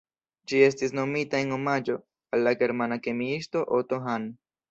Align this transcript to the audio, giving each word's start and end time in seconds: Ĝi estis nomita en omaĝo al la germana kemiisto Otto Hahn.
Ĝi 0.51 0.61
estis 0.67 0.93
nomita 0.99 1.41
en 1.43 1.51
omaĝo 1.57 1.97
al 2.37 2.45
la 2.49 2.55
germana 2.63 2.99
kemiisto 3.09 3.65
Otto 3.81 4.01
Hahn. 4.07 4.29